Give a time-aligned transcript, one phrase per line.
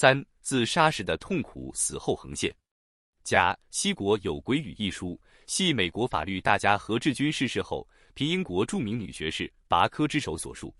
[0.00, 2.54] 三、自杀时的痛苦，死后横线。
[3.24, 10.72] 甲，西国有鬼语一书，系美国法律大家何志军逝世后，凭英国著名女学士拔科之手所述，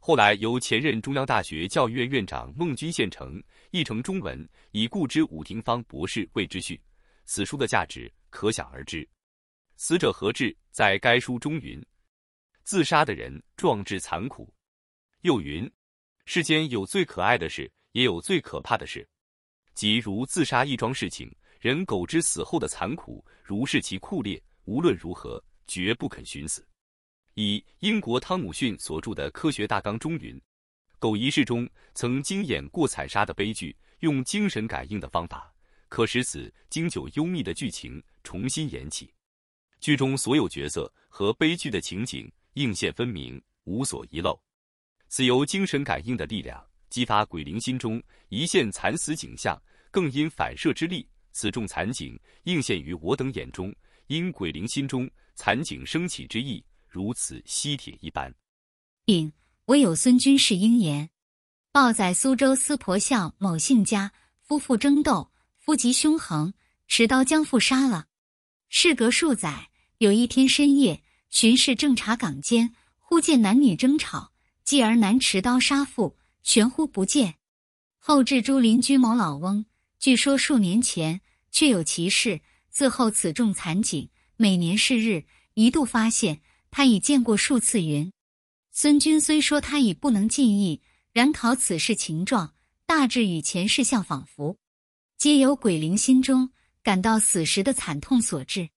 [0.00, 3.40] 后来由前任中央大学教育院院长孟君宪成
[3.70, 6.82] 译成中文，以故知武廷芳博士为之序。
[7.26, 9.08] 此书的价值可想而知。
[9.76, 11.80] 死者何志在该书中云
[12.64, 14.52] ：“自杀的人壮志残酷。”
[15.22, 15.70] 又云
[16.26, 19.08] ：“世间有最可爱的事，也有最可怕的事，
[19.74, 26.66] 即如自杀一桩事情。”人苟知死后的残酷，如视其酷烈，无论如何绝不肯寻死。
[27.34, 30.40] 以英国汤姆逊所著的《科学大纲》中云
[30.98, 35.52] ：“狗一世中曾经演过惨杀的悲剧，用精神感应的方法，
[35.90, 39.12] 可使此经久幽密的剧情重新演起。
[39.78, 44.40] 剧中所有角色和悲剧的情景映现分明，无所遗漏。
[45.08, 53.72] 此由精神感应的力量激发鬼灵心中一线惨死景象，更因反射之力。”此众残景映现于我等眼中，
[54.08, 58.34] 因鬼灵心中残景升起之意，如此吸铁一般。
[59.04, 59.32] 丙，
[59.66, 61.08] 唯有孙军是应言。
[61.70, 66.52] 报在苏州司婆巷某姓家夫妇争斗，夫吉凶横，
[66.88, 68.08] 持刀将父杀了。
[68.68, 74.32] 事隔数载，有一天深夜，巡视正查岗间，忽见男女争吵，
[74.64, 77.36] 继而男持刀杀妇，玄乎不见。
[77.98, 79.66] 后至诸邻居某老翁。
[79.98, 87.82] 据说数年前确有其事，自后此众残景，每年是日，一度发现，他已见过数次。
[87.82, 88.10] 云
[88.72, 90.80] 孙君虽说他已不能尽意，
[91.12, 92.54] 然考此事情状，
[92.86, 94.56] 大致与前世相仿佛，
[95.18, 96.48] 皆由鬼灵心中
[96.82, 98.70] 感到死时的惨痛所致。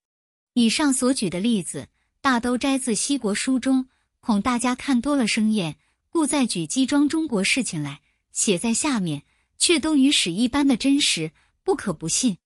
[0.53, 1.87] 以上所举的例子，
[2.19, 3.87] 大都摘自西国书中，
[4.19, 5.77] 恐大家看多了生厌，
[6.13, 7.99] 故再举鸡装中国事情来
[8.31, 9.23] 写在下面。
[9.59, 11.31] 却都与史一般的真实，
[11.63, 12.37] 不可不信。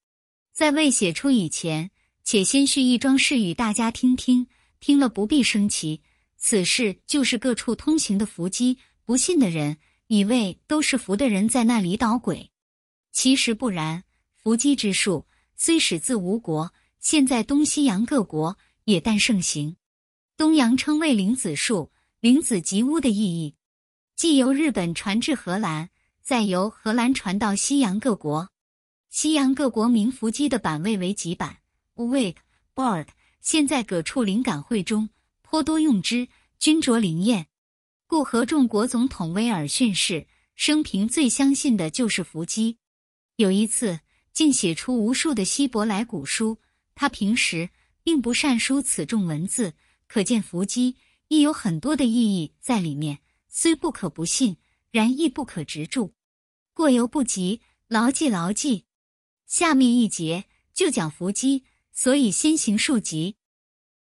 [0.53, 1.89] 在未写出以前，
[2.23, 4.45] 且先叙一桩事与大家听听，
[4.79, 6.03] 听了不必生奇。
[6.35, 12.51] 此事就是各处通行的伏击，不信的人以为都是伏的人在那里捣鬼，
[13.11, 14.03] 其实不然。
[14.35, 15.25] 伏击之术
[15.55, 19.75] 虽始自吴国，现在东西洋各国也但盛行。
[20.37, 21.91] 东洋称为灵子术，
[22.27, 23.55] 灵子即巫的意义，
[24.17, 25.89] 既由日本传至荷兰。
[26.21, 28.49] 再由荷兰传到西洋各国，
[29.09, 31.59] 西洋各国名伏击的版位为几版
[31.95, 32.35] ？Wake
[32.75, 33.07] Board。
[33.39, 35.09] 现在各处灵感会中
[35.41, 36.27] 颇多用之，
[36.59, 37.47] 均着灵验。
[38.07, 42.77] 故合众国总统威尔逊氏生平最相信的就是伏击。
[43.37, 44.01] 有一次，
[44.33, 46.57] 竟写出无数的希伯来古书。
[46.93, 47.69] 他平时
[48.03, 49.73] 并不善书此种文字，
[50.09, 53.19] 可见伏击亦有很多的意义在里面。
[53.49, 54.57] 虽不可不信，
[54.91, 56.11] 然亦不可执著。
[56.73, 58.85] 过犹不及，牢记牢记。
[59.47, 63.37] 下面一节就讲伏击，所以先行数集。